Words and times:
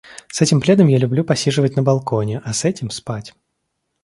С 0.29 0.41
этим 0.41 0.61
пледом 0.61 0.87
я 0.87 0.97
люблю 0.97 1.23
посиживать 1.23 1.75
на 1.75 1.83
балконе, 1.83 2.41
а 2.43 2.53
с 2.53 2.65
этим— 2.65 2.89
спать. 2.89 3.35